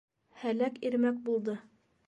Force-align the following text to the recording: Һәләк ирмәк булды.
Һәләк 0.43 0.81
ирмәк 0.89 1.21
булды. 1.29 1.59